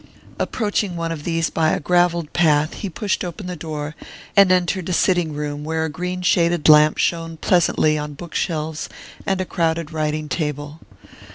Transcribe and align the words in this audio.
Approaching 0.39 0.95
one 0.95 1.11
of 1.11 1.25
these 1.25 1.51
by 1.51 1.69
a 1.73 1.79
gravelled 1.79 2.33
path 2.33 2.73
he 2.73 2.89
pushed 2.89 3.23
open 3.23 3.45
the 3.45 3.55
door, 3.55 3.95
and 4.35 4.51
entered 4.51 4.89
a 4.89 4.93
sitting 4.93 5.31
room 5.35 5.63
where 5.63 5.85
a 5.85 5.89
green 5.91 6.23
shaded 6.23 6.67
lamp 6.67 6.97
shone 6.97 7.37
pleasantly 7.37 7.99
on 7.99 8.15
bookshelves 8.15 8.89
and 9.27 9.39
a 9.39 9.45
crowded 9.45 9.91
writing 9.91 10.27
table. 10.27 10.79